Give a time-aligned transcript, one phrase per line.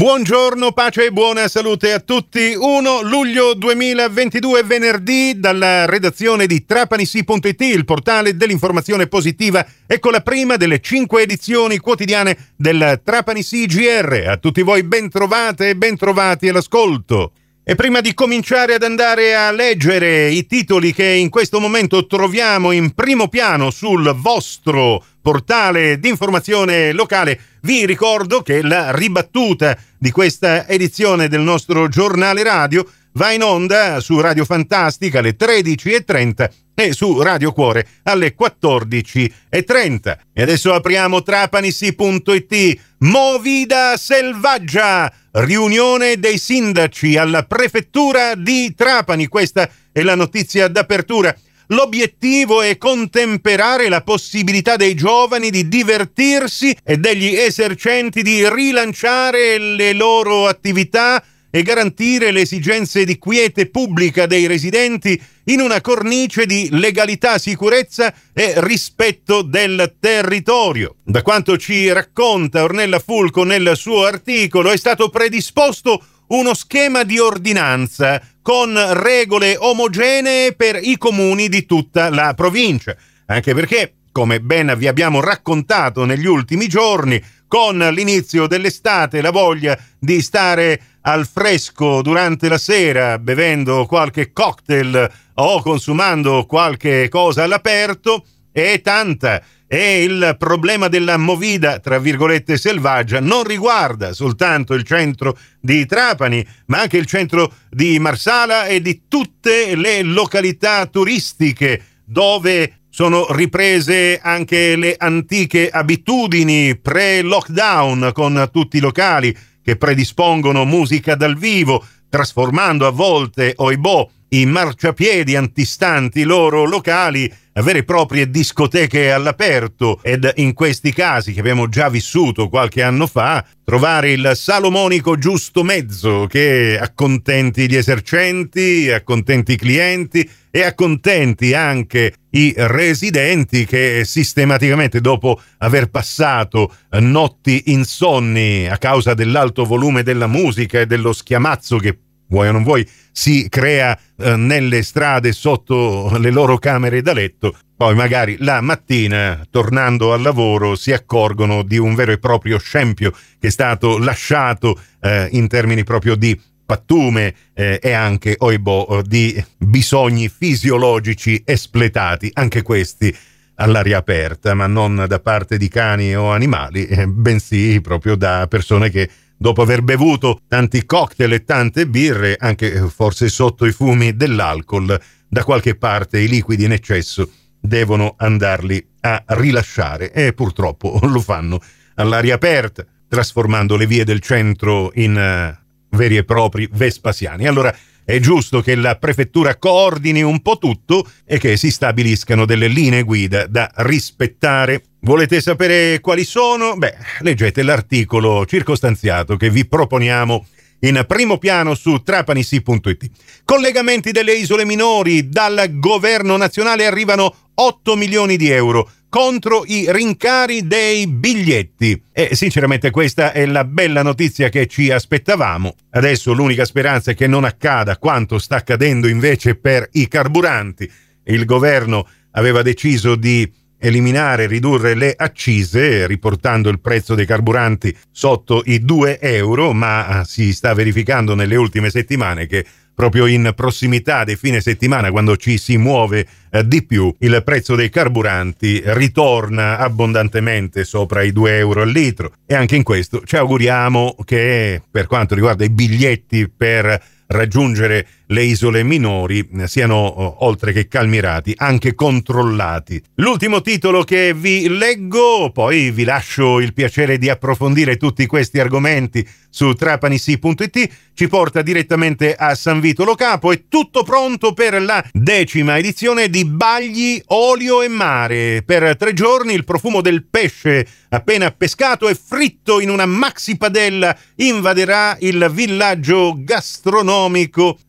[0.00, 2.54] Buongiorno, pace e buona salute a tutti.
[2.56, 9.62] 1 luglio 2022, venerdì, dalla redazione di trapanisi.it, il portale dell'informazione positiva.
[9.86, 14.24] Ecco la prima delle cinque edizioni quotidiane del Trapanisi GR.
[14.26, 17.32] A tutti voi ben trovate e ben trovati all'ascolto.
[17.62, 22.72] E prima di cominciare ad andare a leggere i titoli che in questo momento troviamo
[22.72, 30.10] in primo piano sul vostro portale di informazione locale, vi ricordo che la ribattuta di
[30.10, 36.92] questa edizione del nostro giornale radio va in onda su Radio Fantastica alle 13.30 e
[36.92, 40.18] su Radio Cuore alle 14.30.
[40.32, 42.80] E adesso apriamo trapanisi.it.
[42.98, 45.12] Movida selvaggia!
[45.32, 49.28] Riunione dei sindaci alla prefettura di Trapani.
[49.28, 51.36] Questa è la notizia d'apertura.
[51.72, 59.92] L'obiettivo è contemperare la possibilità dei giovani di divertirsi e degli esercenti di rilanciare le
[59.92, 66.68] loro attività e garantire le esigenze di quiete pubblica dei residenti in una cornice di
[66.72, 70.96] legalità, sicurezza e rispetto del territorio.
[71.04, 77.18] Da quanto ci racconta Ornella Fulco nel suo articolo, è stato predisposto uno schema di
[77.18, 84.74] ordinanza con regole omogenee per i comuni di tutta la provincia, anche perché, come ben
[84.76, 92.02] vi abbiamo raccontato negli ultimi giorni, con l'inizio dell'estate la voglia di stare al fresco
[92.02, 99.42] durante la sera bevendo qualche cocktail o consumando qualche cosa all'aperto è tanta.
[99.66, 106.44] E il problema della movida, tra virgolette, selvaggia non riguarda soltanto il centro di Trapani,
[106.66, 114.18] ma anche il centro di Marsala e di tutte le località turistiche dove sono riprese
[114.20, 122.88] anche le antiche abitudini pre-lockdown con tutti i locali che predispongono musica dal vivo, trasformando
[122.88, 130.54] a volte, oibò, i marciapiedi antistanti loro locali vere e proprie discoteche all'aperto ed in
[130.54, 136.78] questi casi che abbiamo già vissuto qualche anno fa trovare il salomonico giusto mezzo che
[136.80, 145.90] accontenti gli esercenti, accontenti i clienti e accontenti anche i residenti che sistematicamente dopo aver
[145.90, 151.96] passato notti insonni a causa dell'alto volume della musica e dello schiamazzo che
[152.30, 157.56] vuoi o non vuoi, si crea eh, nelle strade sotto le loro camere da letto,
[157.76, 163.10] poi magari la mattina, tornando al lavoro, si accorgono di un vero e proprio scempio
[163.10, 169.44] che è stato lasciato eh, in termini proprio di pattume eh, e anche, oibò, di
[169.58, 173.14] bisogni fisiologici espletati, anche questi
[173.56, 178.88] all'aria aperta, ma non da parte di cani o animali, eh, bensì proprio da persone
[178.88, 179.08] che
[179.40, 185.44] dopo aver bevuto tanti cocktail e tante birre, anche forse sotto i fumi dell'alcol, da
[185.44, 191.58] qualche parte i liquidi in eccesso devono andarli a rilasciare e purtroppo lo fanno
[191.94, 197.46] all'aria aperta, trasformando le vie del centro in uh, veri e propri Vespasiani.
[197.46, 197.74] Allora
[198.04, 203.04] è giusto che la prefettura coordini un po' tutto e che si stabiliscano delle linee
[203.04, 204.82] guida da rispettare.
[205.02, 206.76] Volete sapere quali sono?
[206.76, 210.44] Beh, leggete l'articolo circostanziato che vi proponiamo
[210.80, 213.10] in primo piano su trapanisi.it.
[213.44, 220.66] Collegamenti delle isole minori dal governo nazionale arrivano 8 milioni di euro contro i rincari
[220.66, 222.02] dei biglietti.
[222.12, 225.76] E sinceramente questa è la bella notizia che ci aspettavamo.
[225.92, 230.90] Adesso l'unica speranza è che non accada quanto sta accadendo invece per i carburanti.
[231.24, 233.50] Il governo aveva deciso di
[233.80, 240.52] eliminare, ridurre le accise, riportando il prezzo dei carburanti sotto i 2 euro, ma si
[240.52, 242.64] sta verificando nelle ultime settimane che
[243.00, 247.74] proprio in prossimità dei fine settimana, quando ci si muove eh, di più, il prezzo
[247.74, 252.32] dei carburanti ritorna abbondantemente sopra i 2 euro al litro.
[252.44, 258.44] E anche in questo ci auguriamo che per quanto riguarda i biglietti per raggiungere le
[258.44, 263.02] isole minori siano oltre che calmirati anche controllati.
[263.16, 269.26] L'ultimo titolo che vi leggo, poi vi lascio il piacere di approfondire tutti questi argomenti
[269.48, 273.50] su trapanisi.it, ci porta direttamente a San Vito Lo Capo.
[273.50, 278.62] È tutto pronto per la decima edizione di Bagli Olio e Mare.
[278.64, 284.16] Per tre giorni il profumo del pesce appena pescato e fritto in una maxi padella
[284.36, 287.19] invaderà il villaggio gastronomico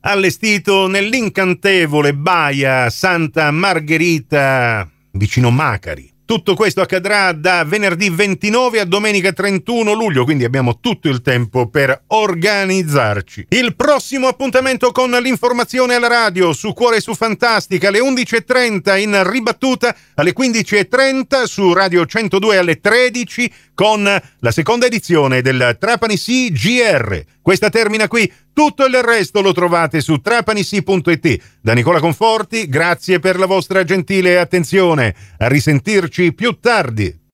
[0.00, 6.14] allestito nell'incantevole baia Santa Margherita vicino Macari.
[6.26, 11.68] Tutto questo accadrà da venerdì 29 a domenica 31 luglio, quindi abbiamo tutto il tempo
[11.68, 13.46] per organizzarci.
[13.50, 19.94] Il prossimo appuntamento con l'informazione alla radio su Cuore su Fantastica alle 11.30 in ribattuta
[20.16, 27.22] alle 15.30 su Radio 102 alle 13 con la seconda edizione del Trapani CGR.
[27.42, 31.42] Questa termina qui, tutto il resto lo trovate su trapanisi.it.
[31.60, 35.14] Da Nicola Conforti, grazie per la vostra gentile attenzione.
[35.38, 37.25] A risentirci più tardi.